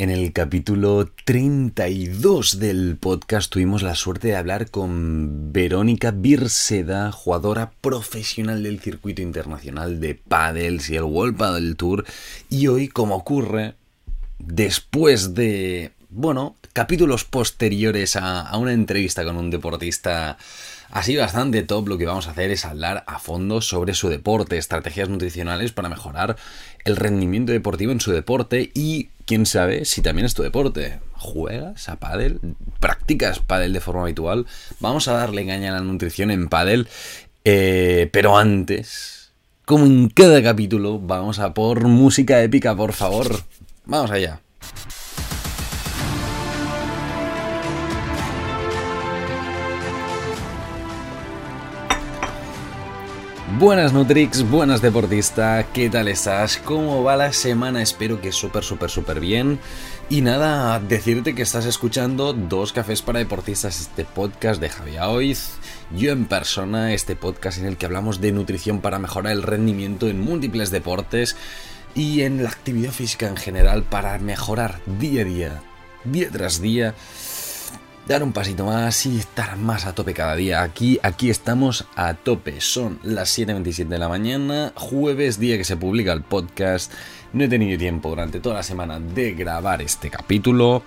[0.00, 7.72] En el capítulo 32 del podcast tuvimos la suerte de hablar con Verónica Birseda, jugadora
[7.80, 12.04] profesional del circuito internacional de paddles y el World Paddle Tour.
[12.48, 13.74] Y hoy, como ocurre,
[14.38, 20.38] después de, bueno, capítulos posteriores a, a una entrevista con un deportista
[20.90, 24.56] Así bastante top lo que vamos a hacer es hablar a fondo sobre su deporte,
[24.56, 26.36] estrategias nutricionales para mejorar
[26.84, 31.00] el rendimiento deportivo en su deporte y quién sabe si también es tu deporte.
[31.12, 32.40] ¿Juegas a pádel?
[32.80, 34.46] ¿Practicas pádel de forma habitual?
[34.80, 36.88] Vamos a darle caña a la nutrición en pádel,
[37.44, 39.34] eh, pero antes,
[39.66, 43.42] como en cada capítulo, vamos a por música épica, por favor.
[43.84, 44.40] Vamos allá.
[53.58, 56.58] Buenas Nutrix, buenas deportista, ¿qué tal estás?
[56.58, 57.82] ¿Cómo va la semana?
[57.82, 59.58] Espero que súper, súper, súper bien.
[60.08, 65.54] Y nada, decirte que estás escuchando Dos Cafés para Deportistas, este podcast de Javier Oiz,
[65.90, 70.06] yo en persona, este podcast en el que hablamos de nutrición para mejorar el rendimiento
[70.06, 71.34] en múltiples deportes
[71.96, 75.62] y en la actividad física en general para mejorar día a día,
[76.04, 76.94] día tras día
[78.08, 80.62] dar un pasito más y estar más a tope cada día.
[80.62, 82.62] Aquí, aquí estamos a tope.
[82.62, 86.90] Son las 7.27 de la mañana, jueves, día que se publica el podcast.
[87.34, 90.82] No he tenido tiempo durante toda la semana de grabar este capítulo.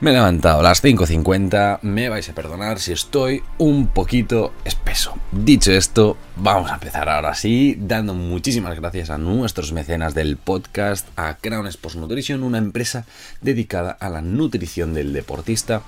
[0.00, 5.14] Me he levantado a las 5.50, me vais a perdonar si estoy un poquito espeso.
[5.32, 11.08] Dicho esto, vamos a empezar ahora sí, dando muchísimas gracias a nuestros mecenas del podcast,
[11.16, 13.04] a Crown Sports Nutrition, una empresa
[13.42, 15.82] dedicada a la nutrición del deportista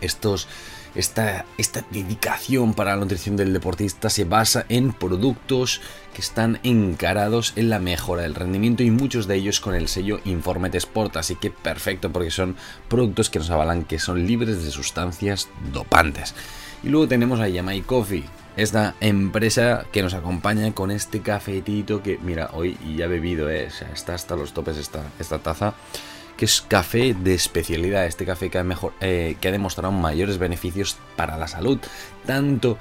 [0.00, 0.48] estos,
[0.94, 5.80] esta, esta dedicación para la nutrición del deportista se basa en productos
[6.14, 10.20] que están encarados en la mejora del rendimiento y muchos de ellos con el sello
[10.24, 12.56] Informet Sport, así que perfecto porque son
[12.88, 16.34] productos que nos avalan que son libres de sustancias dopantes.
[16.82, 18.24] Y luego tenemos a Yamai Coffee,
[18.56, 23.68] esta empresa que nos acompaña con este cafetito que, mira, hoy ya he bebido, eh,
[23.92, 25.74] está hasta los topes esta, esta taza
[26.36, 30.38] que es café de especialidad, este café que ha, mejor, eh, que ha demostrado mayores
[30.38, 31.78] beneficios para la salud,
[32.26, 32.78] tanto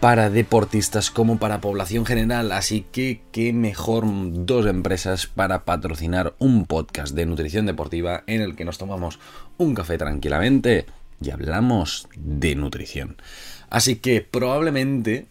[0.00, 6.66] para deportistas como para población general, así que qué mejor dos empresas para patrocinar un
[6.66, 9.18] podcast de nutrición deportiva en el que nos tomamos
[9.56, 10.84] un café tranquilamente
[11.22, 13.16] y hablamos de nutrición.
[13.70, 15.26] Así que probablemente,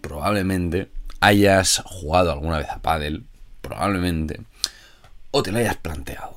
[0.00, 0.88] probablemente
[1.20, 3.24] hayas jugado alguna vez a pádel,
[3.60, 4.40] probablemente,
[5.30, 6.35] o te lo hayas planteado.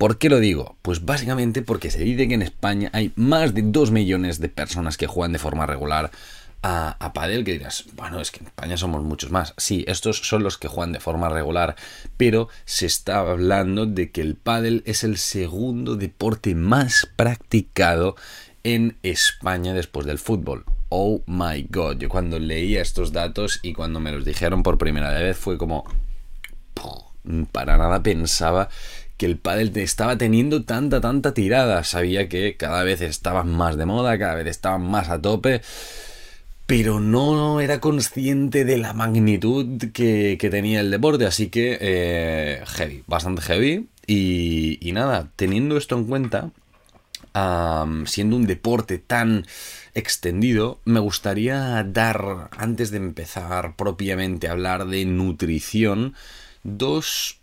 [0.00, 0.78] ¿Por qué lo digo?
[0.80, 4.96] Pues básicamente porque se dice que en España hay más de 2 millones de personas
[4.96, 6.10] que juegan de forma regular
[6.62, 9.52] a, Padel, que dirás, bueno, es que en España somos muchos más.
[9.58, 11.76] Sí, estos son los que juegan de forma regular,
[12.16, 18.16] pero se está hablando de que el Padel es el segundo deporte más practicado
[18.64, 20.64] en España después del fútbol.
[20.88, 25.10] Oh my god, yo cuando leía estos datos y cuando me los dijeron por primera
[25.10, 25.84] vez fue como...
[27.52, 28.70] Para nada pensaba
[29.20, 31.84] que el pádel estaba teniendo tanta, tanta tirada.
[31.84, 35.60] Sabía que cada vez estaba más de moda, cada vez estaba más a tope,
[36.64, 41.26] pero no era consciente de la magnitud que, tenía el deporte.
[41.26, 43.88] Así que eh, heavy, bastante heavy.
[44.06, 46.50] Y, nada, teniendo esto en cuenta,
[48.06, 49.44] siendo un deporte tan
[49.92, 56.14] extendido, me gustaría dar, antes de empezar propiamente a hablar de nutrición,
[56.62, 57.39] dos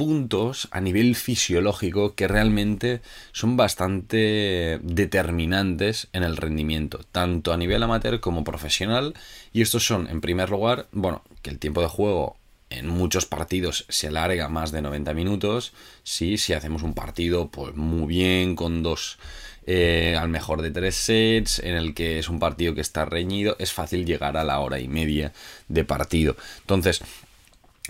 [0.00, 3.02] puntos a nivel fisiológico que realmente
[3.32, 9.12] son bastante determinantes en el rendimiento, tanto a nivel amateur como profesional.
[9.52, 12.38] Y estos son, en primer lugar, bueno, que el tiempo de juego
[12.70, 15.74] en muchos partidos se alarga más de 90 minutos.
[16.02, 19.18] Sí, si hacemos un partido, pues muy bien, con dos,
[19.66, 23.54] eh, al mejor de tres sets, en el que es un partido que está reñido,
[23.58, 25.34] es fácil llegar a la hora y media
[25.68, 26.36] de partido.
[26.60, 27.02] Entonces,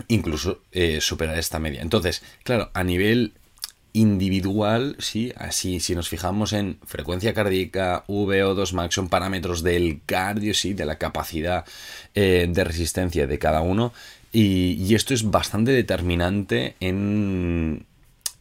[0.07, 1.81] incluso eh, superar esta media.
[1.81, 3.33] Entonces, claro, a nivel
[3.93, 10.53] individual, sí, así, si nos fijamos en frecuencia cardíaca, VO2 max, son parámetros del cardio,
[10.53, 11.65] sí, de la capacidad
[12.15, 13.93] eh, de resistencia de cada uno.
[14.31, 17.85] Y, esto es bastante determinante en,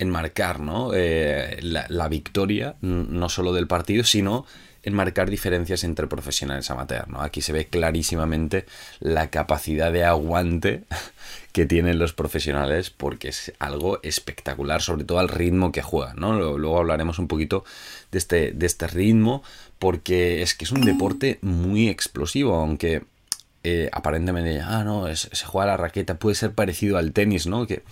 [0.05, 0.93] marcar ¿no?
[0.95, 4.47] Eh, la victoria, no solo del partido, sino
[4.83, 7.09] en marcar diferencias entre profesionales amateur.
[7.09, 7.23] ¿no?
[7.23, 8.67] Aquí se ve clarísimamente
[8.99, 10.85] la capacidad de aguante
[11.53, 16.17] que tienen los profesionales porque es algo espectacular, sobre todo al ritmo que juegan.
[16.17, 16.59] ¿no?
[16.59, 17.65] Luego hablaremos un poquito
[18.11, 19.43] de este, de este ritmo
[19.79, 23.03] porque es que es un deporte muy explosivo, aunque
[23.63, 27.67] eh, aparentemente, ah, no, se juega la raqueta, puede ser parecido al tenis, ¿no?
[27.67, 27.83] Que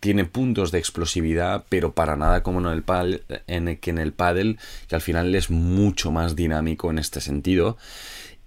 [0.00, 4.12] tiene puntos de explosividad, pero para nada como en el pádel, en que en el
[4.12, 4.58] pádel,
[4.88, 7.76] que al final es mucho más dinámico en este sentido.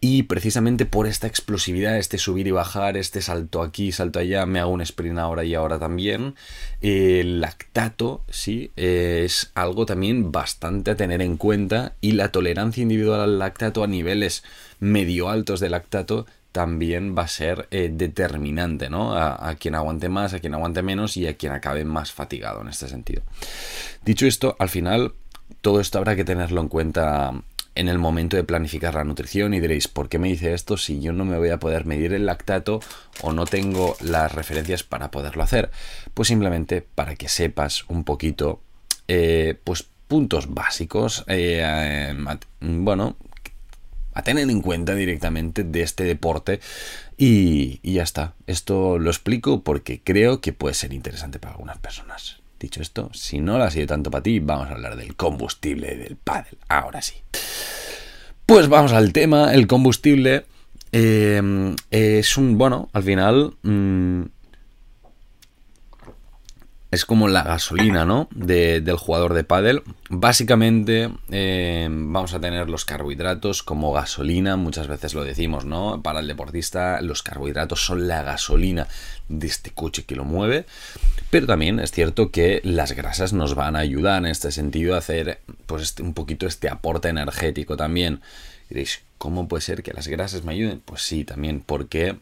[0.05, 4.59] Y precisamente por esta explosividad, este subir y bajar, este salto aquí, salto allá, me
[4.59, 6.35] hago un sprint ahora y ahora también.
[6.81, 11.95] El lactato, sí, es algo también bastante a tener en cuenta.
[12.01, 14.43] Y la tolerancia individual al lactato a niveles
[14.81, 19.17] medio altos de lactato también va a ser eh, determinante, ¿no?
[19.17, 22.69] A, quien aguante más, a quien aguante menos y a quien acabe más fatigado en
[22.69, 23.23] este sentido.
[24.05, 25.13] Dicho esto, al final,
[25.61, 27.33] todo esto habrá que tenerlo en cuenta
[27.75, 31.01] en el momento de planificar la nutrición y diréis, ¿por qué me dice esto si
[31.01, 32.81] yo no me voy a poder medir el lactato
[33.21, 35.71] o no tengo las referencias para poderlo hacer?
[36.13, 38.61] Pues simplemente para que sepas un poquito,
[39.07, 42.13] eh, pues puntos básicos, eh,
[42.61, 43.17] bueno,
[44.13, 46.59] a tener en cuenta directamente de este deporte
[47.17, 48.33] y, y ya está.
[48.47, 52.41] Esto lo explico porque creo que puede ser interesante para algunas personas.
[52.59, 55.95] Dicho esto, si no lo ha sido tanto para ti, vamos a hablar del combustible
[55.97, 56.57] del paddle.
[56.69, 57.15] Ahora sí.
[58.45, 59.53] Pues vamos al tema.
[59.53, 60.45] El combustible
[60.91, 64.23] eh, es un, bueno, al final mmm,
[66.93, 68.27] es como la gasolina, ¿no?
[68.35, 69.81] De, del jugador de pádel.
[70.09, 76.03] Básicamente eh, vamos a tener los carbohidratos como gasolina, muchas veces lo decimos, ¿no?
[76.03, 78.87] Para el deportista los carbohidratos son la gasolina
[79.27, 80.67] de este coche que lo mueve,
[81.31, 84.99] pero también es cierto que las grasas nos van a ayudar en este sentido a
[84.99, 88.21] hacer pues este, un poquito este aporte energético también.
[88.69, 90.79] Diréis, ¿cómo puede ser que las grasas me ayuden?
[90.85, 92.17] Pues sí, también porque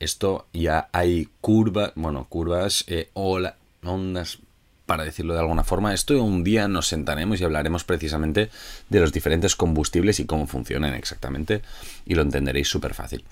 [0.00, 4.38] esto ya hay curvas, bueno, curvas eh, o la, ondas,
[4.86, 5.92] para decirlo de alguna forma.
[5.92, 8.50] Esto un día nos sentaremos y hablaremos precisamente
[8.88, 11.62] de los diferentes combustibles y cómo funcionan exactamente
[12.06, 13.24] y lo entenderéis súper fácil.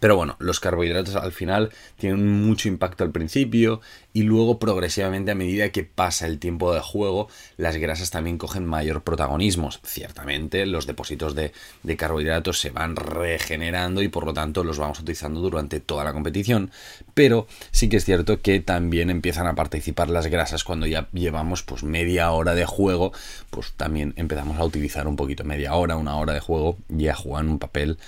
[0.00, 3.80] Pero bueno, los carbohidratos al final tienen mucho impacto al principio
[4.12, 8.66] y luego progresivamente a medida que pasa el tiempo de juego, las grasas también cogen
[8.66, 9.70] mayor protagonismo.
[9.84, 11.52] Ciertamente los depósitos de,
[11.96, 16.70] carbohidratos se van regenerando y por lo tanto los vamos utilizando durante toda la competición.
[17.14, 21.62] Pero sí que es cierto que también empiezan a participar las grasas cuando ya llevamos
[21.62, 23.12] pues media hora de juego,
[23.50, 27.48] pues también empezamos a utilizar un poquito media hora, una hora de juego, ya juegan
[27.48, 27.98] un papel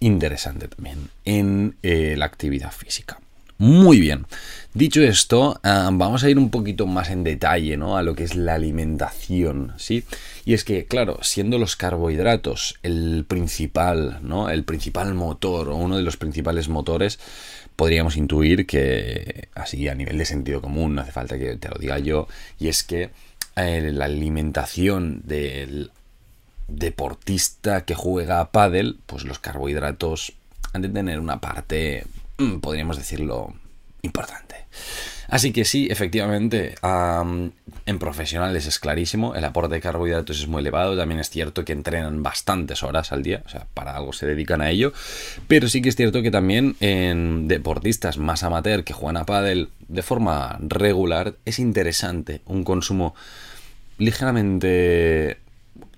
[0.00, 3.18] interesante también en eh, la actividad física.
[3.60, 4.24] Muy bien.
[4.72, 7.98] Dicho esto, uh, vamos a ir un poquito más en detalle, ¿no?
[7.98, 10.02] A lo que es la alimentación, ¿sí?
[10.46, 14.48] Y es que, claro, siendo los carbohidratos el principal, ¿no?
[14.48, 17.18] El principal motor o uno de los principales motores,
[17.76, 21.76] podríamos intuir que, así a nivel de sentido común, no hace falta que te lo
[21.76, 23.10] diga yo, y es que
[23.56, 25.90] eh, la alimentación del
[26.70, 30.32] deportista que juega a pádel, pues los carbohidratos
[30.72, 32.04] han de tener una parte,
[32.38, 33.54] mm, podríamos decirlo,
[34.02, 34.56] importante.
[35.28, 40.96] Así que sí, efectivamente, en profesionales es clarísimo, el aporte de carbohidratos es muy elevado,
[40.96, 44.60] también es cierto que entrenan bastantes horas al día, o sea, para algo se dedican
[44.60, 44.92] a ello,
[45.46, 49.68] pero sí que es cierto que también en deportistas más amateur que juegan a pádel
[49.86, 53.14] de forma regular es interesante un consumo
[53.98, 55.38] ligeramente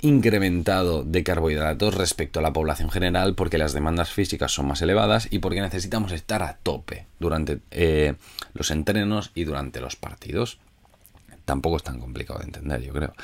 [0.03, 5.29] incrementado de carbohidratos respecto a la población general porque las demandas físicas son más elevadas
[5.31, 8.15] y porque necesitamos estar a tope durante eh,
[8.53, 10.59] los entrenos y durante los partidos.
[11.45, 13.15] Tampoco es tan complicado de entender, yo creo.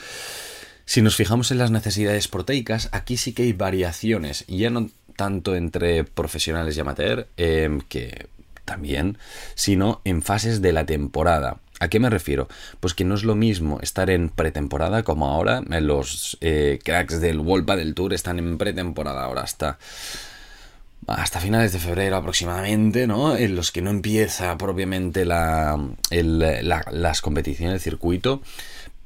[0.84, 5.56] Si nos fijamos en las necesidades proteicas, aquí sí que hay variaciones, ya no tanto
[5.56, 8.28] entre profesionales y amateur, eh, que
[8.64, 9.18] también,
[9.54, 11.58] sino en fases de la temporada.
[11.80, 12.48] ¿A qué me refiero?
[12.80, 15.62] Pues que no es lo mismo estar en pretemporada como ahora.
[15.80, 19.78] Los eh, cracks del World del Tour están en pretemporada ahora hasta
[21.06, 23.34] hasta finales de febrero aproximadamente, ¿no?
[23.34, 25.78] En los que no empieza propiamente la,
[26.10, 28.42] las competiciones del circuito.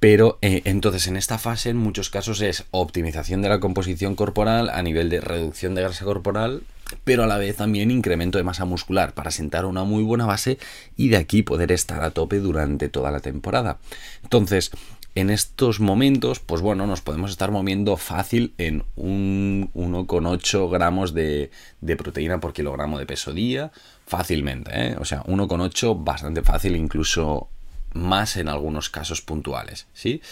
[0.00, 4.68] Pero eh, entonces en esta fase en muchos casos es optimización de la composición corporal
[4.68, 6.62] a nivel de reducción de grasa corporal
[7.04, 10.58] pero a la vez también incremento de masa muscular para sentar una muy buena base
[10.96, 13.78] y de aquí poder estar a tope durante toda la temporada.
[14.22, 14.70] Entonces,
[15.14, 21.50] en estos momentos, pues bueno, nos podemos estar moviendo fácil en un 1,8 gramos de,
[21.98, 23.72] proteína por kilogramo de peso día,
[24.06, 24.96] fácilmente, ¿eh?
[24.98, 27.48] o sea, 1,8 bastante fácil, incluso
[27.92, 30.22] más en algunos casos puntuales, ¿sí?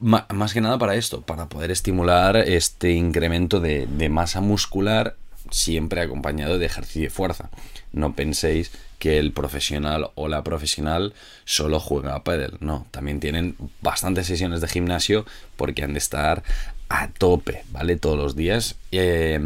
[0.00, 5.16] más que nada para esto, para poder estimular este incremento de masa muscular
[5.50, 7.50] siempre acompañado de ejercicio de fuerza.
[7.92, 11.14] No penséis que el profesional o la profesional
[11.44, 12.58] solo juega a pádel.
[12.60, 15.24] No, también tienen bastantes sesiones de gimnasio
[15.56, 16.42] porque han de estar
[16.88, 17.96] a tope, ¿vale?
[17.96, 18.76] Todos los días.
[18.92, 19.40] Eh,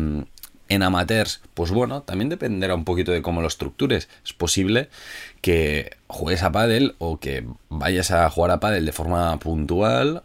[0.69, 4.09] En amateurs, pues bueno, también dependerá un poquito de cómo lo estructures.
[4.25, 4.89] Es posible
[5.43, 10.23] que juegues a pádel o que vayas a jugar a pádel de forma puntual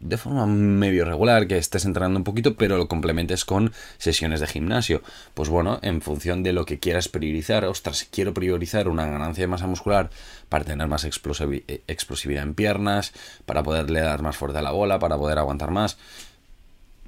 [0.00, 4.46] de forma medio regular, que estés entrenando un poquito, pero lo complementes con sesiones de
[4.46, 5.02] gimnasio.
[5.34, 9.48] Pues bueno, en función de lo que quieras priorizar, ostras, quiero priorizar una ganancia de
[9.48, 10.10] masa muscular
[10.48, 13.12] para tener más explosividad en piernas,
[13.46, 15.98] para poderle dar más fuerte a la bola, para poder aguantar más,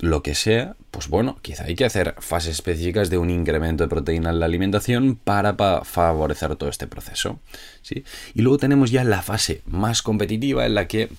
[0.01, 3.89] lo que sea, pues bueno, quizá hay que hacer fases específicas de un incremento de
[3.89, 7.39] proteína en la alimentación para, favorecer todo este proceso.
[7.83, 8.05] ¿sí?
[8.35, 11.11] Y luego tenemos ya la fase más competitiva en la que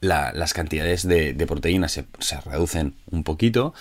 [0.00, 3.74] las cantidades de, proteínas se, se, reducen un poquito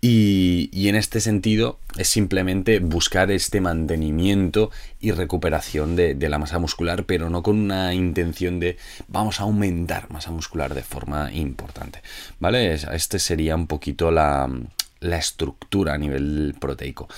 [0.00, 7.04] y, en este sentido es simplemente buscar este mantenimiento y recuperación de, la masa muscular,
[7.04, 8.76] pero no con una intención de
[9.08, 12.02] vamos a aumentar masa muscular de forma importante.
[12.38, 12.74] ¿Vale?
[12.74, 14.48] Este sería un poquito la,
[15.00, 17.08] estructura a nivel proteico.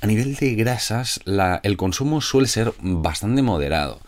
[0.00, 1.20] A nivel de grasas,
[1.62, 4.00] el consumo suele ser bastante moderado.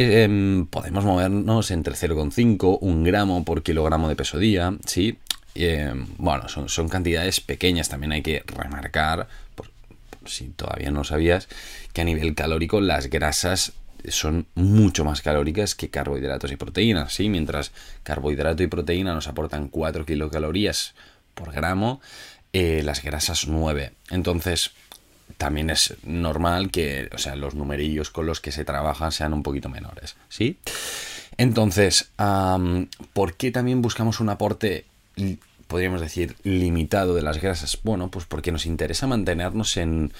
[0.00, 5.18] Em, podemos movernos entre 0,5, 1 gramo por kilogramo de peso día, ¿sí?
[5.56, 9.26] Eh, bueno, son, cantidades pequeñas, también hay que remarcar,
[9.56, 9.72] por,
[10.24, 11.48] si todavía no sabías,
[11.92, 13.72] que a nivel calórico las grasas
[14.06, 17.28] son mucho más calóricas que carbohidratos y proteínas, ¿sí?
[17.28, 17.72] Mientras
[18.04, 20.94] carbohidrato y proteína nos aportan 4 kilocalorías
[21.34, 22.00] por gramo,
[22.52, 23.94] eh, las grasas 9.
[24.10, 24.70] Entonces,
[25.36, 29.42] también es normal que, o sea, los numerillos con los que se trabajan sean un
[29.42, 30.58] poquito menores, ¿sí?
[31.36, 32.10] Entonces,
[33.12, 34.86] ¿por qué también buscamos un aporte
[35.68, 37.78] podríamos decir, limitado de las grasas?
[37.84, 40.12] Bueno, pues porque nos interesa mantenernos en,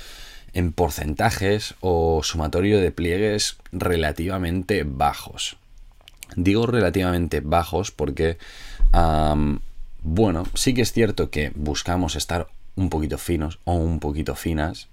[0.53, 5.57] en porcentajes o sumatorio de pliegues relativamente bajos.
[6.37, 8.39] Digo relativamente bajos porque,
[10.03, 14.89] bueno, sí que es cierto que buscamos estar un poquito finos o un poquito finas,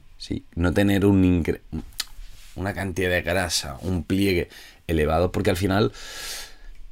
[0.56, 1.44] No tener un
[2.56, 4.50] una cantidad de grasa, un pliegue
[4.88, 5.92] elevado, porque al final,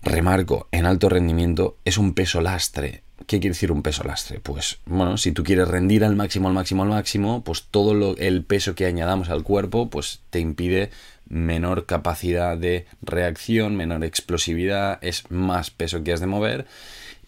[0.01, 4.39] remarco, en alto rendimiento es un peso lastre ¿Qué quiere decir un peso lastre?
[4.39, 8.43] Pues bueno, si tú quieres rendir al máximo, al máximo, al máximo, pues todo el
[8.43, 10.89] peso que añadamos al cuerpo, pues te impide
[11.29, 16.65] menor capacidad de reacción, menor explosividad, es más peso que has de mover.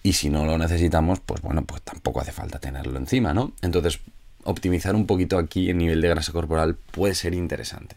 [0.03, 3.53] Y si no lo necesitamos, pues bueno, pues tampoco hace falta tenerlo encima, ¿no?
[3.61, 3.99] Entonces,
[4.45, 7.95] optimizar un poquito aquí el nivel de grasa corporal puede ser interesante.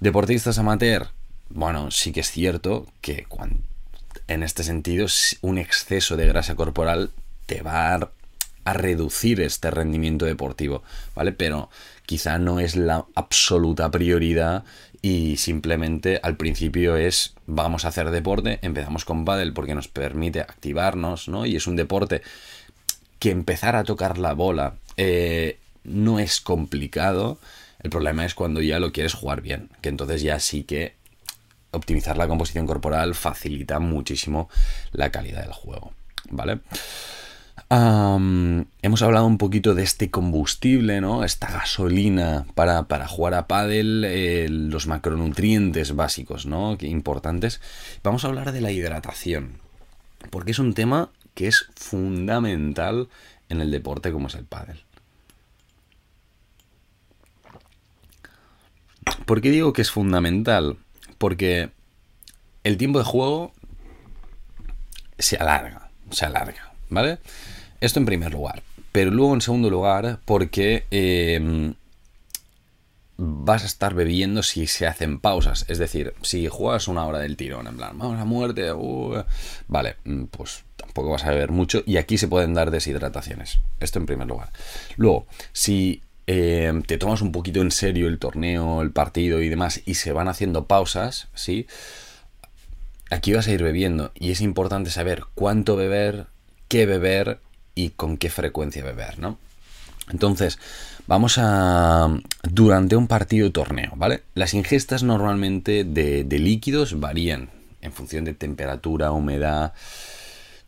[0.00, 1.08] Deportistas amateur,
[1.50, 3.26] bueno, sí que es cierto que
[4.28, 5.06] en este sentido,
[5.42, 7.10] un exceso de grasa corporal
[7.46, 8.10] te va a,
[8.64, 10.82] reducir este rendimiento deportivo,
[11.14, 11.30] ¿vale?
[11.30, 11.70] Pero
[12.04, 14.64] quizá no es la absoluta prioridad
[15.02, 20.40] y simplemente al principio es vamos a hacer deporte, empezamos con pádel porque nos permite
[20.40, 21.46] activarnos, ¿no?
[21.46, 22.22] Y es un deporte
[23.26, 27.40] que empezar a tocar la bola eh, no es complicado.
[27.80, 30.94] El problema es cuando ya lo quieres jugar bien, que entonces ya sí que
[31.72, 34.48] optimizar la composición corporal facilita muchísimo
[34.92, 35.92] la calidad del juego,
[36.30, 36.60] ¿vale?
[37.68, 41.24] hemos hablado un poquito de este combustible, ¿no?
[41.24, 46.78] Esta gasolina para, jugar a pádel, eh, los macronutrientes básicos, ¿no?
[46.78, 47.60] Que importantes.
[48.04, 49.58] Vamos a hablar de la hidratación,
[50.30, 53.08] porque es un tema que es fundamental
[53.50, 54.82] en el deporte como es el pádel.
[59.26, 60.78] ¿Por qué digo que es fundamental?
[61.18, 61.70] Porque
[62.64, 63.52] el tiempo de juego
[65.18, 67.18] se alarga, se alarga, ¿vale?
[67.80, 68.62] Esto en primer lugar.
[68.90, 71.74] Pero luego en segundo lugar, porque em,
[73.18, 75.66] vas a estar bebiendo si se hacen pausas.
[75.68, 79.22] Es decir, si juegas una hora del tirón, en plan, vamos a muerte, uh,
[79.68, 80.64] vale, mm, pues
[80.96, 83.58] tampoco vas a beber mucho y aquí se pueden dar deshidrataciones.
[83.80, 84.50] Esto en primer lugar.
[84.96, 89.82] Luego, si eh, te tomas un poquito en serio el torneo, el partido y demás,
[89.84, 91.66] y se van haciendo pausas, ¿sí?
[93.10, 96.28] Aquí vas a ir bebiendo y es importante saber cuánto beber,
[96.66, 97.40] qué beber
[97.74, 99.38] y con qué frecuencia beber, ¿no?
[100.10, 100.58] Entonces,
[101.06, 102.08] vamos a...
[102.42, 104.22] Durante un partido torneo, ¿vale?
[104.34, 107.50] Las ingestas normalmente de líquidos varían
[107.82, 109.74] en función de temperatura, humedad,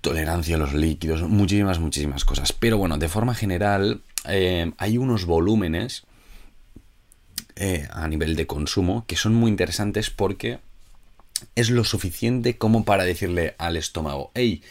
[0.01, 2.53] tolerancia a los líquidos, muchísimas, muchísimas cosas.
[2.53, 6.05] Pero bueno, de forma general, eh, hay unos volúmenes
[7.57, 10.61] eh, a nivel de consumo que son muy interesantes porque
[11.55, 14.63] es lo suficiente como para decirle al estómago, hey,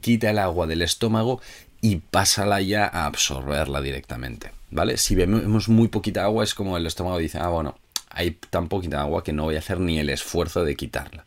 [0.00, 1.40] quita el agua del estómago
[1.80, 4.96] y pásala ya a absorberla directamente, ¿vale?
[4.96, 7.78] Si vemos muy poquita agua es como el estómago dice, ah, bueno,
[8.10, 11.25] hay tan poquita agua que no voy a hacer ni el esfuerzo de quitarla.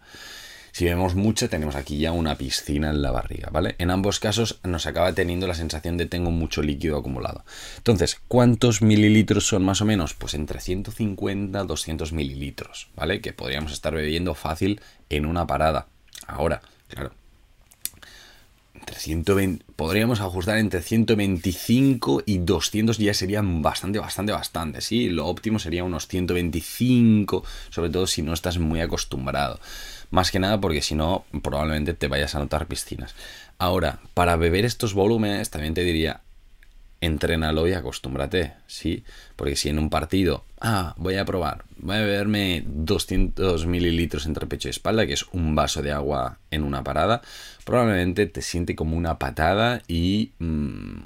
[0.80, 3.76] Si bebemos mucho, tenemos aquí ya una piscina en la barriga, ¿vale?
[3.80, 7.44] En ambos casos nos acaba teniendo la sensación de tengo mucho líquido acumulado.
[7.76, 10.14] Entonces, ¿cuántos mililitros son más o menos?
[10.14, 13.20] Pues entre 150 200 mililitros, ¿vale?
[13.20, 15.88] Que podríamos estar bebiendo fácil en una parada.
[16.28, 17.12] Ahora, claro,
[18.80, 25.10] entre 120, podríamos ajustar entre 125 y 200 ya serían bastante, bastante, bastante, ¿sí?
[25.10, 29.60] Lo óptimo sería unos 125, sobre todo si no estás muy acostumbrado.
[30.12, 33.14] Más que nada porque si no, probablemente te vayas a notar piscinas.
[33.58, 36.22] Ahora, para beber estos volúmenes, también te diría,
[37.02, 39.04] entrénalo y acostúmbrate, ¿sí?
[39.36, 44.48] Porque si en un partido, ah, voy a probar, voy a beberme 200 mililitros entre
[44.48, 47.22] pecho y espalda, que es un vaso de agua en una parada,
[47.64, 51.06] probablemente te siente como una patada y mm,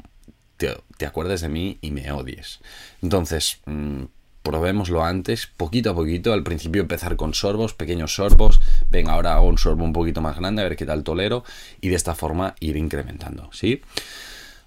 [0.58, 2.60] te, acuerdes de mí y me odies.
[3.02, 4.04] Entonces, mm,
[4.42, 8.60] probémoslo antes, poquito a poquito, al principio empezar con sorbos, pequeños sorbos,
[8.90, 11.44] venga, ahora hago un sorbo un poquito más grande, a ver qué tal tolero,
[11.82, 13.82] y de esta forma ir incrementando, ¿sí?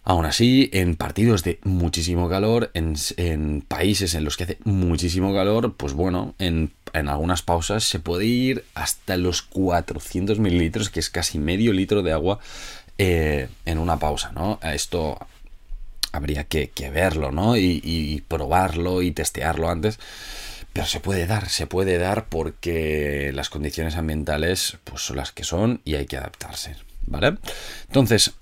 [0.08, 5.74] Aún así, en partidos de muchísimo calor, en, países en los que hace muchísimo calor,
[5.76, 11.40] pues bueno, en, algunas pausas se puede ir hasta los 400 mililitros, que es casi
[11.40, 12.38] medio litro de agua
[12.98, 14.60] eh, en una pausa, ¿no?
[14.62, 15.18] Esto
[16.12, 17.56] habría que, verlo, ¿no?
[17.56, 19.98] Y, probarlo y testearlo antes.
[20.72, 25.42] Pero se puede dar, se puede dar porque las condiciones ambientales pues, son las que
[25.42, 27.38] son y hay que adaptarse, ¿vale?
[27.88, 28.34] Entonces,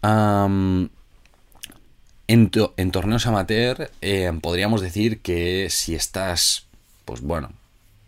[2.28, 2.50] en,
[2.90, 6.66] torneos amateur eh, podríamos decir que si estás,
[7.04, 7.52] pues bueno,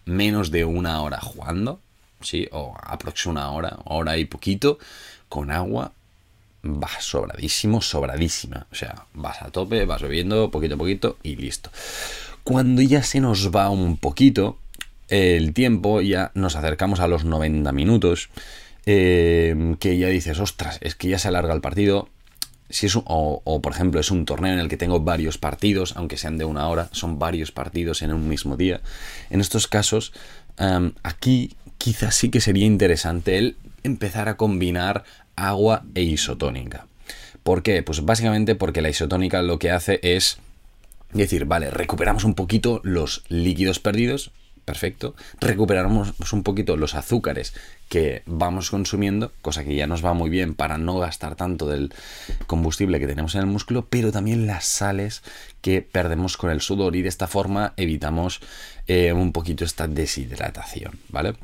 [0.05, 1.81] menos de una hora jugando,
[2.21, 2.49] ¿sí?
[2.53, 4.79] O aproximadamente una hora, hora y poquito,
[5.29, 5.93] con agua,
[6.63, 8.67] vas sobradísimo, sobradísima.
[8.73, 11.71] O sea, vas a tope, vas bebiendo poquito a poquito y listo.
[12.45, 14.59] Cuando ya se nos va un poquito
[15.09, 18.31] el tiempo, ya nos acercamos a los 90 minutos,
[18.87, 22.09] eh, que ya dices, ostras, es que ya se alarga el partido,
[22.69, 26.17] si es o, por ejemplo es un torneo en el que tengo varios partidos, aunque
[26.17, 28.81] sean de una hora, son varios partidos en un mismo día.
[29.31, 30.13] En estos casos,
[31.03, 35.05] aquí quizás sí que sería interesante el empezar a combinar
[35.37, 36.87] agua e isotónica.
[37.43, 37.83] ¿Por qué?
[37.83, 40.39] Pues básicamente porque la isotónica lo que hace es
[41.13, 44.33] decir, vale, recuperamos un poquito los líquidos perdidos,
[44.67, 47.55] perfecto, recuperamos un poquito los azúcares
[47.89, 51.95] que vamos consumiendo, cosa que ya nos va muy bien para no gastar tanto del
[52.49, 55.23] combustible que tenemos en el músculo, pero también las sales
[55.61, 58.41] que perdemos con el sudor y de esta forma evitamos
[58.89, 61.35] eh, un poquito esta deshidratación, ¿vale?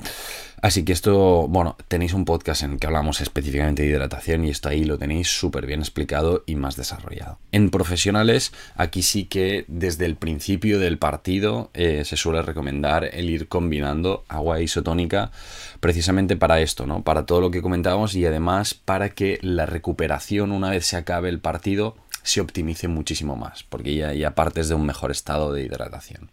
[0.62, 4.50] Así que esto, bueno, tenéis un podcast en el que hablamos específicamente de hidratación y
[4.50, 7.40] esto ahí lo tenéis súper bien explicado y más desarrollado.
[7.50, 13.28] En profesionales, aquí sí que desde el principio del partido eh, se suele recomendar el
[13.28, 15.32] ir combinando agua isotónica
[15.80, 17.02] precisamente para esto, ¿no?
[17.02, 21.28] Para todo lo que comentábamos y además para que la recuperación una vez se acabe
[21.28, 25.64] el partido se optimice muchísimo más, porque ya, ya partes de un mejor estado de
[25.64, 26.30] hidratación,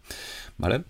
[0.56, 0.84] ¿vale?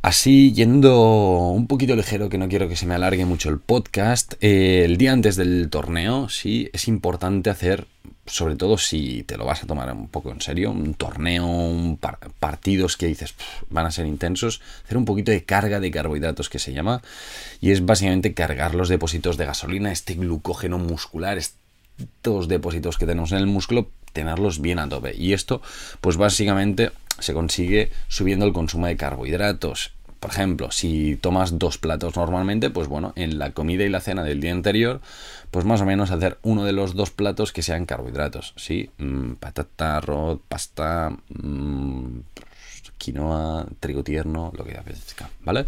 [0.00, 4.34] Así, yendo un poquito ligero, que no quiero que se me alargue mucho el podcast,
[4.40, 7.88] eh, el día antes del torneo, sí, es importante hacer,
[8.24, 11.98] sobre todo si te lo vas a tomar un poco en serio, un torneo, un
[12.38, 13.34] partidos que dices
[13.70, 17.02] van a ser intensos, hacer un poquito de carga de carbohidratos que se llama,
[17.60, 23.32] y es básicamente cargar los depósitos de gasolina, este glucógeno muscular, estos depósitos que tenemos
[23.32, 25.16] en el músculo, tenerlos bien a tope.
[25.16, 25.60] Y esto,
[26.00, 29.92] pues básicamente se consigue subiendo el consumo de carbohidratos.
[30.20, 34.24] Por ejemplo, si tomas dos platos normalmente, pues bueno, en la comida y la cena
[34.24, 35.00] del día anterior,
[35.52, 38.90] pues más o menos hacer uno de los dos platos que sean carbohidratos, ¿sí?
[38.98, 42.18] Mm, patata, arroz, pasta, mmm,
[42.98, 45.64] quinoa, trigo tierno, lo que apetezca, ¿vale?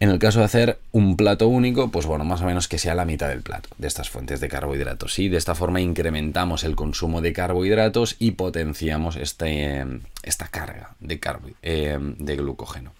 [0.00, 2.94] En el caso de hacer un plato único, pues bueno, más o menos que sea
[2.94, 5.18] la mitad del plato de estas fuentes de carbohidratos.
[5.18, 9.84] Y de esta forma incrementamos el consumo de carbohidratos y potenciamos este,
[10.22, 11.20] esta carga de,
[11.62, 12.92] eh, de glucógeno.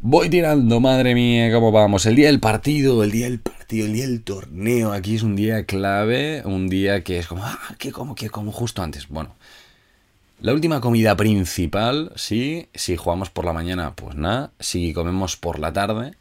[0.00, 2.06] Voy tirando, madre mía, cómo vamos.
[2.06, 4.92] El día del partido, el día del partido, el día del torneo.
[4.92, 8.52] Aquí es un día clave, un día que es como, ah, que como, que como
[8.52, 9.08] justo antes.
[9.08, 9.34] Bueno,
[10.40, 15.58] la última comida principal, sí, si jugamos por la mañana, pues nada, si comemos por
[15.58, 16.12] la tarde,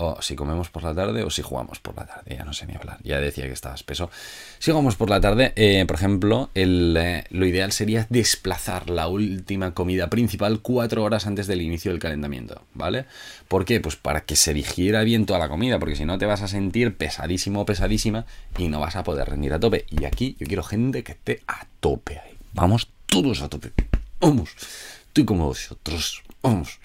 [0.00, 2.66] o si comemos por la tarde o si jugamos por la tarde, ya no sé
[2.66, 4.10] ni hablar, ya decía que estaba espeso.
[4.58, 9.74] Si jugamos por la tarde, eh, por ejemplo, eh, lo ideal sería desplazar la última
[9.74, 13.04] comida principal cuatro horas antes del inicio del calentamiento, ¿vale?
[13.46, 13.80] ¿Por qué?
[13.80, 16.48] Pues para que se digiera bien toda la comida, porque si no te vas a
[16.48, 18.24] sentir pesadísimo o pesadísima
[18.56, 19.84] y no vas a poder rendir a tope.
[19.90, 22.36] Y aquí yo quiero gente que esté a tope ahí.
[22.54, 23.72] Vamos todos a tope.
[24.20, 24.50] Vamos.
[25.08, 26.22] Estoy como vosotros.
[26.42, 26.78] Vamos.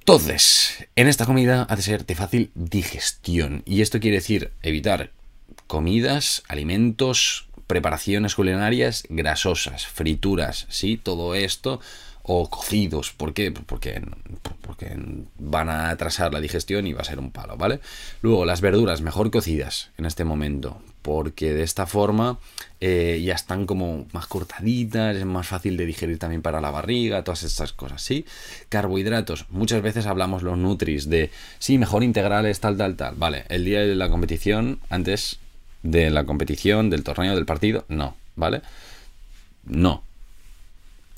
[0.00, 3.62] Entonces, en esta comida ha de ser de fácil digestión.
[3.64, 5.12] Y esto quiere decir evitar
[5.66, 11.00] comidas, alimentos, preparaciones culinarias grasosas, frituras, ¿sí?
[11.02, 11.80] Todo esto
[12.22, 13.12] o cocidos.
[13.12, 13.52] ¿Por qué?
[13.52, 14.02] Porque,
[14.60, 14.96] porque
[15.38, 17.80] van a atrasar la digestión y va a ser un palo, ¿vale?
[18.20, 22.38] Luego, las verduras mejor cocidas en este momento, porque de esta forma
[22.80, 27.22] eh, ya están como más cortaditas, es más fácil de digerir también para la barriga,
[27.22, 28.24] todas estas cosas, ¿sí?
[28.70, 33.66] Carbohidratos, muchas veces hablamos los nutris de, sí, mejor integrales, tal, tal, tal, vale, el
[33.66, 35.40] día de la competición, antes
[35.82, 38.62] de la competición, del torneo, del partido, no, ¿vale?
[39.66, 40.02] No.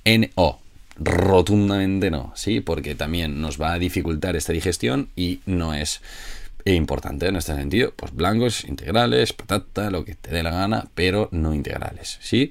[0.04, 0.58] NO,
[0.98, 2.58] rotundamente no, ¿sí?
[2.58, 6.00] Porque también nos va a dificultar esta digestión y no es
[6.74, 7.92] importante en este sentido.
[7.94, 12.50] Pues blancos, integrales, patata, lo que te dé la gana, pero no integrales, ¿sí?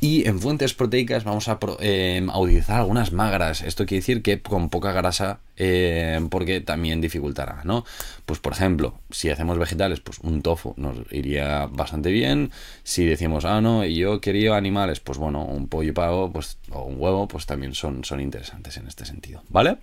[0.00, 3.62] Y en fuentes proteicas vamos a, em, utilizar algunas magras.
[3.62, 7.86] Esto quiere decir que con poca grasa, em, porque también dificultará, ¿no?
[8.26, 12.50] Pues por ejemplo, si hacemos vegetales, pues un tofu nos iría bastante bien.
[12.82, 16.82] Si decimos, ah, no, y yo quería animales, pues bueno, un pollo pavo, pues, o
[16.82, 19.78] un huevo, pues también son, son interesantes en este sentido, ¿vale?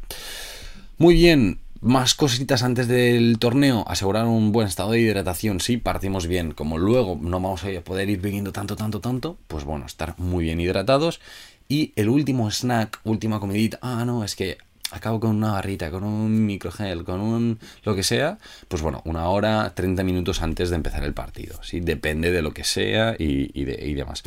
[0.99, 6.27] Muy bien, más cositas antes del torneo, asegurar un buen estado de hidratación, sí, partimos
[6.27, 10.17] bien, como luego no vamos a poder ir bebiendo tanto, tanto, tanto, pues bueno, estar
[10.17, 11.19] muy bien hidratados.
[11.67, 14.57] Y el último snack, última comidita, ah, no, es que
[14.91, 19.29] acabo con una barrita, con un microgel, con un lo que sea, pues bueno, una
[19.29, 21.79] hora, 30 minutos antes de empezar el partido, ¿sí?
[21.79, 24.21] Depende de lo que sea y, y demás.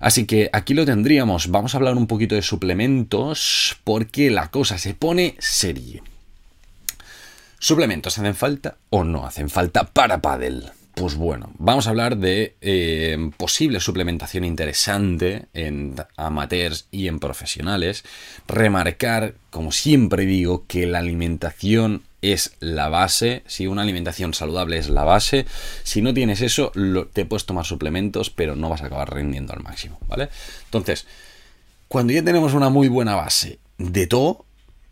[0.00, 1.50] Así que aquí lo tendríamos.
[1.50, 6.02] Vamos a hablar un poquito de suplementos porque la cosa se pone serie.
[7.58, 10.70] ¿Suplementos hacen falta o no hacen falta para Paddle?
[10.94, 18.02] Pues bueno, vamos a hablar de eh, posible suplementación interesante en amateurs y en profesionales.
[18.48, 23.42] Remarcar, como siempre digo, que la alimentación es la base.
[23.46, 25.44] Si una alimentación saludable es la base,
[25.82, 26.72] si no tienes eso,
[27.12, 30.30] te puedes tomar suplementos, pero no vas a acabar rindiendo al máximo, ¿vale?
[30.64, 31.06] Entonces,
[31.88, 34.46] cuando ya tenemos una muy buena base de todo,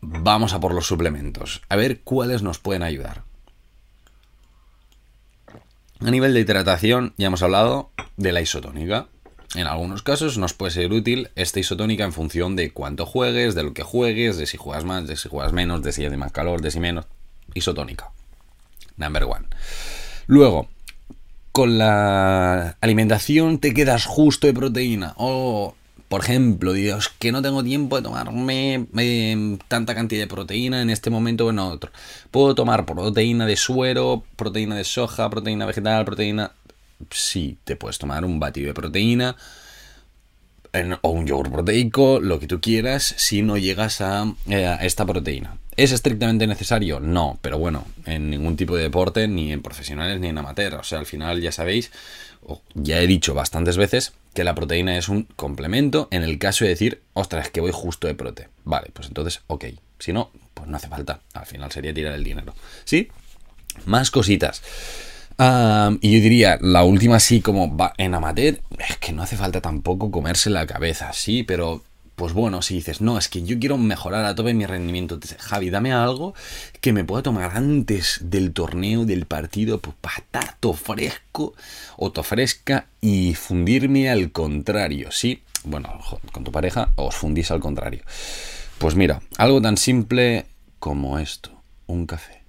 [0.05, 3.23] vamos a por los suplementos, a ver cuáles nos pueden ayudar.
[6.01, 9.07] A nivel de hidratación ya hemos hablado de la isotónica.
[9.55, 13.63] En algunos casos nos puede ser útil esta isotónica en función de cuánto juegues, de
[13.63, 16.33] lo que juegues, de si juegas más, de si juegas menos, de si hay más
[16.33, 17.07] calor, de si menos.
[17.55, 18.11] Isotónica.
[18.97, 19.47] Number one.
[20.27, 20.69] Luego,
[21.53, 25.15] con la alimentación te quedas justo de proteína.
[25.17, 25.77] O
[26.15, 30.91] por ejemplo, Dios, que no tengo tiempo de tomarme em, tanta cantidad de proteína en
[30.91, 31.91] este momento o en otro.
[32.31, 36.53] Puedo tomar proteína de suero, proteína de soja, proteína vegetal, proteína...
[37.11, 39.35] Sí, te puedes tomar un batido de proteína
[41.01, 45.57] o un yogur proteico, lo que tú quieras, si no llegas a, eh, esta proteína.
[45.77, 47.01] ¿Es estrictamente necesario?
[47.01, 50.75] No, pero bueno, en ningún tipo de deporte, ni en profesionales ni en amateur.
[50.75, 51.91] O sea, al final ya sabéis,
[52.75, 56.71] ya he dicho bastantes veces, que la proteína es un complemento en el caso de
[56.71, 58.49] decir, ostras, es que voy justo de prote.
[58.65, 59.67] Vale, pues entonces, ok.
[59.99, 61.21] Si no, pues no hace falta.
[61.33, 62.55] Al final sería tirar el dinero.
[62.85, 63.09] ¿Sí?
[63.87, 64.63] Más cositas.
[65.39, 69.61] y yo diría, la última sí, como va en amateur, es que no hace falta
[69.61, 71.83] tampoco comerse la cabeza, sí, pero
[72.17, 75.71] pues bueno, si dices, no, es que yo quiero mejorar a tope mi rendimiento, Javi,
[75.71, 76.35] dame algo
[76.81, 81.55] que me pueda tomar antes del torneo, del partido, pues patato fresco
[81.97, 85.43] o to fresca y fundirme al contrario, ¿sí?
[85.65, 86.01] Bueno,
[86.31, 88.03] con tu pareja os fundís al contrario.
[88.79, 90.47] Pues mira, algo tan simple
[90.79, 91.51] como esto,
[91.87, 92.43] un café.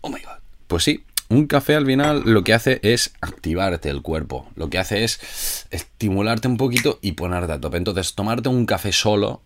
[0.00, 0.42] Oh my god.
[0.66, 4.78] Pues sí, un café al final lo que hace es activarte el cuerpo, lo que
[4.78, 7.76] hace es estimularte un poquito y ponerte a tope.
[7.76, 9.42] Entonces, tomarte un café solo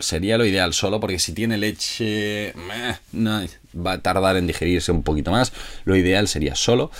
[0.00, 2.54] sería lo ideal solo porque si tiene leche
[3.76, 5.52] va a tardar en digerirse un poquito más.
[5.84, 6.90] Lo ideal sería solo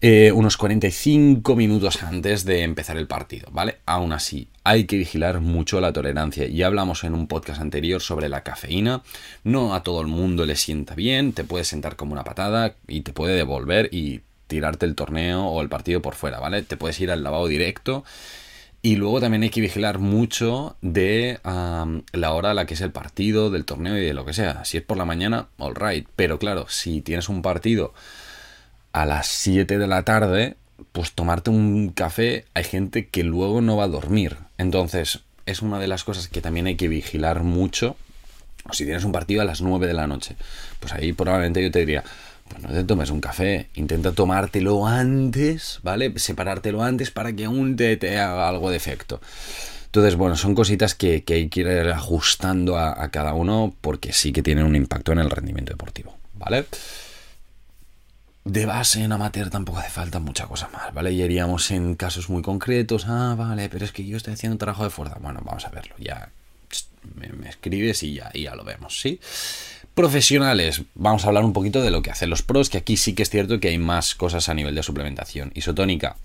[0.00, 3.78] eh, unos 45 minutos antes de empezar el partido, ¿vale?
[3.86, 6.46] Aún así, hay que vigilar mucho la tolerancia.
[6.48, 9.02] Ya hablamos en un podcast anterior sobre la cafeína.
[9.44, 13.02] No a todo el mundo le sienta bien, te puede sentar como una patada y
[13.02, 16.62] te puede devolver y tirarte el torneo o el partido por fuera, ¿vale?
[16.62, 18.04] Te puedes ir al lavado directo.
[18.84, 22.90] Y luego también hay que vigilar mucho de la hora a la que es el
[22.90, 24.64] partido, del torneo y de lo que sea.
[24.64, 26.08] Si es por la mañana, all right.
[26.16, 27.94] Pero claro, si tienes un partido
[28.92, 30.56] a las 7 de la tarde,
[30.90, 34.36] pues tomarte un café, hay gente que luego no va a dormir.
[34.58, 37.96] Entonces, es una de las cosas que también hay que vigilar mucho.
[38.72, 40.34] Si tienes un partido a las 9 de la noche,
[40.80, 42.02] pues ahí probablemente yo te diría,
[42.52, 46.12] pues no te tomes un café, intenta tomártelo antes, ¿vale?
[46.16, 49.20] Separártelo antes para que aún te, te haga algo de efecto.
[49.86, 54.42] Entonces, bueno, son cositas que, hay que ir ajustando a, cada uno porque sí que
[54.42, 56.64] tienen un impacto en el rendimiento deportivo, ¿vale?
[58.44, 61.12] de base en amateur tampoco hace falta mucha cosa más, ¿vale?
[61.12, 64.58] Y iríamos en casos muy concretos, ah, vale, pero es que yo estoy haciendo un
[64.58, 65.18] trabajo de fuerza.
[65.20, 66.32] Bueno, vamos a verlo, ya
[67.14, 69.20] me, escribes y ya, y ya lo vemos, ¿sí?
[69.94, 73.14] Profesionales, vamos a hablar un poquito de lo que hacen los pros, que aquí sí
[73.14, 75.52] que es cierto que hay más cosas a nivel de suplementación.
[75.54, 76.16] Isotónica,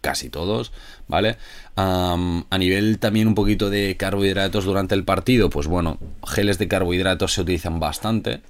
[0.00, 0.72] casi todos,
[1.06, 1.36] ¿vale?
[1.76, 7.34] a nivel también un poquito de carbohidratos durante el partido, pues bueno, geles de carbohidratos
[7.34, 8.40] se utilizan bastante.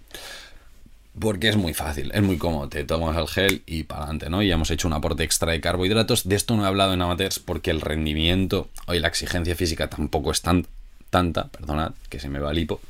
[1.18, 2.68] Porque es muy fácil, es muy cómodo.
[2.68, 4.42] Te tomas el gel y para adelante, ¿no?
[4.42, 6.29] Y hemos hecho un aporte extra de carbohidratos.
[6.29, 10.31] De esto no he hablado en amateurs porque el rendimiento y la exigencia física tampoco
[10.31, 10.66] es tan,
[11.09, 11.48] tanta.
[11.48, 12.81] Perdonad, que se me va el hipo.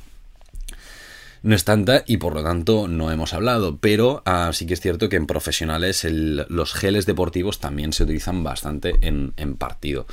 [1.47, 3.77] No es tanta y por lo tanto no hemos hablado.
[3.77, 8.43] Pero ah, sí que es cierto que en profesionales los geles deportivos también se utilizan
[8.43, 10.07] bastante en, partido.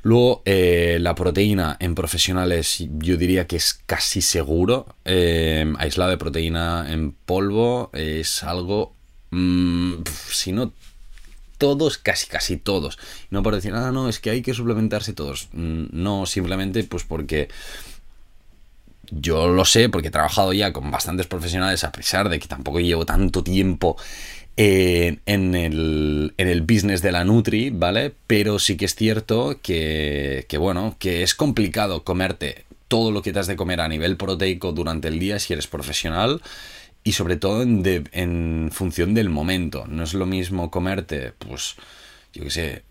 [0.00, 4.86] Luego, eh, la proteína en profesionales yo diría que es casi seguro.
[5.04, 8.94] Eh, aislado de proteína en polvo es algo,
[9.32, 9.96] mm,
[10.30, 10.72] si no
[11.58, 12.98] todos, casi casi todos.
[13.28, 15.50] No por decir, ah, no, es que hay que suplementarse todos.
[15.52, 17.48] Mm, no, simplemente pues porque
[19.10, 22.80] yo lo sé, porque he trabajado ya con bastantes profesionales, a pesar de que tampoco
[22.80, 23.96] llevo tanto tiempo
[24.56, 25.20] en,
[25.54, 28.12] el, en, el, business de la Nutri, ¿vale?
[28.26, 33.32] Pero sí que es cierto que, que, bueno, que es complicado comerte todo lo que
[33.32, 36.40] te has de comer a nivel proteico durante el día si eres profesional
[37.02, 39.86] y sobre todo en, en función del momento.
[39.88, 41.74] No es lo mismo comerte, pues,
[42.32, 42.82] yo qué sé,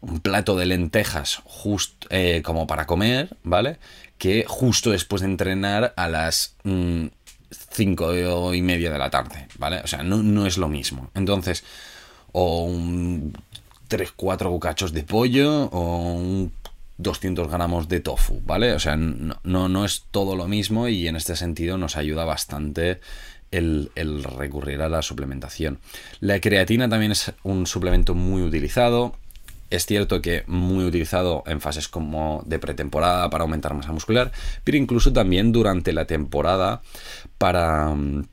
[0.00, 3.78] un plato de lentejas justo eh, como para comer, ¿vale?
[4.16, 7.06] Que justo después de entrenar a las mm,
[7.50, 9.80] 5 y media de la tarde, ¿vale?
[9.80, 11.10] O sea, no, es lo mismo.
[11.14, 11.64] Entonces,
[12.32, 13.32] o un
[13.88, 16.52] 3, 4 bucachos de pollo o un
[16.98, 18.72] 200 gramos de tofu, ¿vale?
[18.72, 23.00] O sea, no, no, es todo lo mismo y en este sentido nos ayuda bastante
[23.50, 23.90] el,
[24.36, 25.78] recurrir a la suplementación.
[26.20, 29.16] La creatina también es un suplemento muy utilizado.
[29.70, 34.32] Es cierto que muy utilizado en fases como de pretemporada para aumentar masa muscular,
[34.64, 36.80] pero incluso también durante la temporada
[37.36, 38.24] para mm,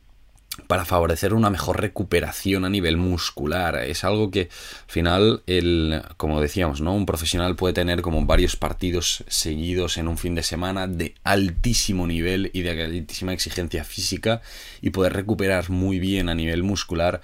[0.68, 3.76] para favorecer una mejor recuperación a nivel muscular.
[3.76, 6.94] Es algo que al final, el, como decíamos, ¿no?
[6.94, 12.08] Un profesional puede tener como varios partidos seguidos en un fin de semana de altísimo
[12.08, 14.42] nivel y de altísima exigencia física
[14.82, 17.22] y poder recuperar muy bien a nivel muscular.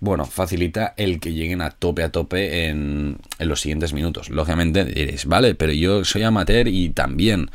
[0.00, 4.28] Bueno, facilita el que lleguen a tope a tope en, en los siguientes minutos.
[4.28, 7.50] Lógicamente diréis, vale, pero yo soy amateur y también.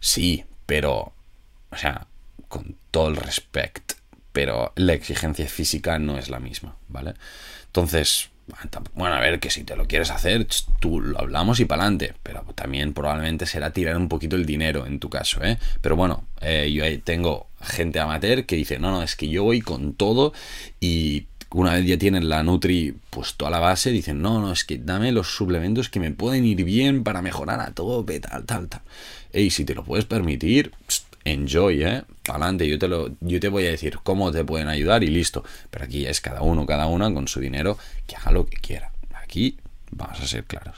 [0.00, 1.12] Sí, pero.
[1.70, 2.06] O sea,
[2.48, 4.01] con todo el respeto
[4.32, 7.14] pero la exigencia física no es la misma, ¿vale?
[7.66, 8.30] Entonces,
[8.94, 10.46] bueno, a ver, que si te lo quieres hacer,
[10.80, 14.86] tú lo hablamos y para adelante, pero también probablemente será tirar un poquito el dinero
[14.86, 15.58] en tu caso, ¿eh?
[15.80, 19.60] Pero bueno, eh, yo tengo gente amateur que dice, no, no, es que yo voy
[19.60, 20.32] con todo
[20.80, 24.64] y una vez ya tienen la Nutri pues toda la base, dicen, no, no, es
[24.64, 28.68] que dame los suplementos que me pueden ir bien para mejorar a tope, tal, tal,
[28.68, 28.82] tal.
[29.32, 30.72] Y si te lo puedes permitir,
[31.24, 32.02] enjoy, ¿eh?
[32.28, 35.44] Adelante, yo te, lo, yo te voy a decir cómo te pueden ayudar y listo.
[35.70, 38.92] Pero aquí es cada uno, cada una con su dinero, que haga lo que quiera.
[39.14, 39.58] Aquí
[39.90, 40.76] vamos a ser claros.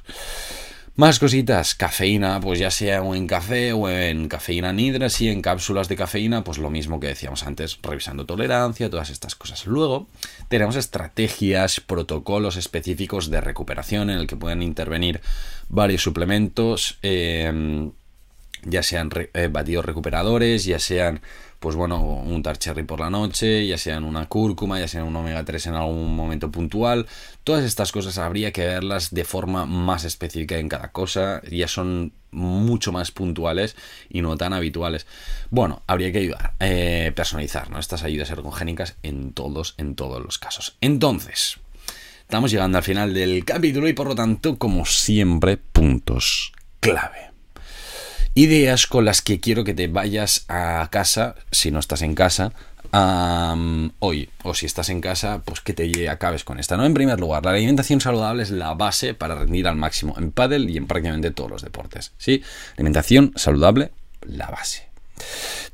[0.96, 5.88] Más cositas, cafeína, pues ya sea en café o en cafeína nidra, si en cápsulas
[5.88, 9.66] de cafeína, pues lo mismo que decíamos antes, revisando tolerancia, todas estas cosas.
[9.66, 10.06] Luego
[10.48, 15.20] tenemos estrategias, protocolos específicos de recuperación en el que pueden intervenir
[15.68, 16.96] varios suplementos.
[17.02, 17.90] Eh,
[18.64, 21.20] ya sean eh, batidos recuperadores, ya sean,
[21.60, 25.44] pues bueno, un cherry por la noche, ya sean una cúrcuma, ya sean un omega
[25.44, 27.06] 3 en algún momento puntual.
[27.44, 32.12] Todas estas cosas habría que verlas de forma más específica en cada cosa, ya son
[32.30, 33.76] mucho más puntuales
[34.08, 35.06] y no tan habituales.
[35.50, 37.78] Bueno, habría que ayudar, eh, personalizar ¿no?
[37.78, 40.76] estas ayudas ergogénicas en todos, en todos los casos.
[40.80, 41.60] Entonces,
[42.22, 47.33] estamos llegando al final del capítulo y por lo tanto, como siempre, puntos clave
[48.34, 52.52] ideas con las que quiero que te vayas a casa, si no estás en casa,
[53.98, 56.76] hoy, o si estás en casa, pues que te acabes con esta.
[56.76, 56.84] ¿no?
[56.84, 60.70] En primer lugar, la alimentación saludable es la base para rendir al máximo en pádel
[60.70, 62.12] y en prácticamente todos los deportes.
[62.18, 62.42] ¿sí?
[62.76, 63.90] Alimentación saludable,
[64.22, 64.88] la base.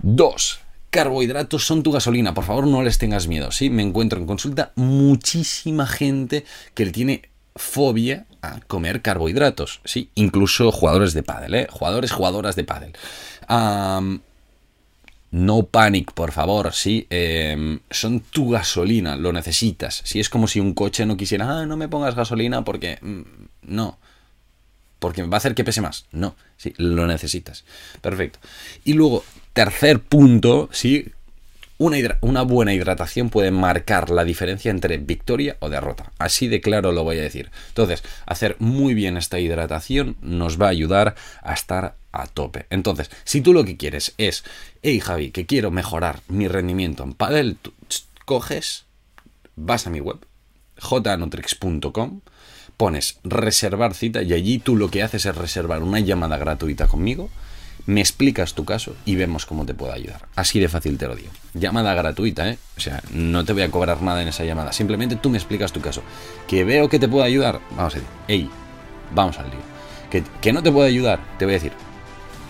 [0.03, 2.35] Dos, carbohidratos son tu gasolina.
[2.35, 3.53] Por favor, no les tengas miedo.
[3.53, 3.71] ¿sí?
[3.71, 6.45] Me encuentro en consulta muchísima gente
[6.75, 11.67] que le tiene fobia a comer carbohidratos, sí, incluso jugadores de pádel, ¿eh?
[11.71, 12.93] jugadores, jugadoras de pádel.
[15.31, 20.03] no panic, por favor, sí, em, son tu gasolina, lo necesitas.
[20.05, 23.23] Si es como si un coche no quisiera, ah, no me pongas gasolina porque mm,
[23.63, 23.99] no.
[24.99, 26.07] porque va a hacer que pese más.
[26.13, 27.65] No, sí, lo necesitas.
[28.01, 28.39] Perfecto.
[28.85, 31.13] Y luego, tercer punto, sí,
[31.81, 36.13] una, buena hidratación puede marcar la diferencia entre victoria o derrota.
[36.19, 37.51] Así de claro lo voy a decir.
[37.69, 42.67] Entonces, hacer muy bien esta hidratación nos va a ayudar a estar a tope.
[42.69, 44.45] Entonces, si tú lo que quieres es,
[44.83, 47.57] hey Javi, que quiero mejorar mi rendimiento en paddle,
[48.27, 48.85] coges,
[49.57, 50.19] vas a mi web,
[50.77, 52.21] jnutrix.com,
[52.77, 57.31] pones reservar cita y allí tú lo que haces es reservar una llamada gratuita conmigo
[57.87, 60.27] me explicas tu caso y vemos cómo te puedo ayudar.
[60.37, 61.31] Así de fácil te lo digo.
[61.55, 62.59] Llamada gratuita, ¿eh?
[62.77, 64.73] O sea, no te voy a cobrar nada en esa llamada.
[64.73, 66.03] Simplemente tú me explicas tu caso.
[66.47, 67.61] Que veo que te puedo ayudar.
[67.77, 68.49] Vamos a decir, hey,
[69.15, 69.61] vamos al lío.
[70.11, 71.73] Que, que no te puedo ayudar, te voy a decir,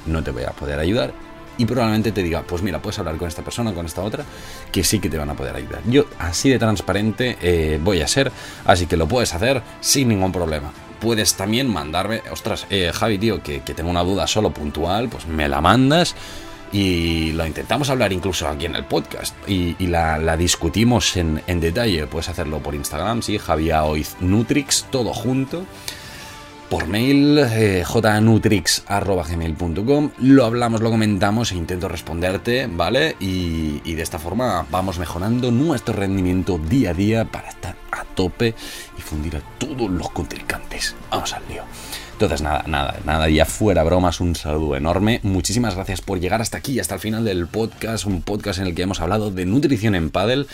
[0.07, 1.13] no te voy a poder ayudar.
[1.59, 4.25] Y probablemente te diga, pues mira, puedes hablar con esta persona, con esta otra,
[4.73, 5.83] que sí que te van a poder ayudar.
[5.87, 8.33] Yo así de transparente eh, voy a ser,
[8.65, 13.43] así que lo puedes hacer sin ningún problema puedes también mandarme, ostras, eh, Javi, tío,
[13.43, 16.15] que, tengo una duda solo puntual, pues me la mandas
[16.73, 22.07] y lo intentamos hablar incluso aquí en el podcast y, la, discutimos en, detalle.
[22.07, 25.65] Puedes hacerlo por Instagram, sí, Javier Oiz Nutrix, todo junto.
[26.71, 33.17] Por mail, eh, jnutrix.gmail.com Lo hablamos, lo comentamos e intento responderte, ¿vale?
[33.19, 38.55] Y, de esta forma vamos mejorando nuestro rendimiento día a día para estar a tope
[38.97, 40.95] y fundir a todos los contrincantes.
[41.11, 41.65] Vamos al lío.
[42.13, 45.19] Entonces, nada, nada, nada, ya fuera bromas, un saludo enorme.
[45.25, 48.77] Muchísimas gracias por llegar hasta aquí, hasta el final del podcast, un podcast en el
[48.77, 50.47] que hemos hablado de nutrición en pádel.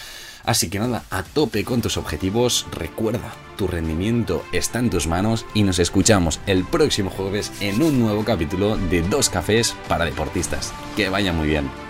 [0.44, 2.66] Así que nada, a tope con tus objetivos.
[2.72, 7.98] Recuerda, tu rendimiento está en tus manos y nos escuchamos el próximo jueves en un
[7.98, 10.72] nuevo capítulo de Dos Cafés para Deportistas.
[10.96, 11.85] Que vaya muy bien.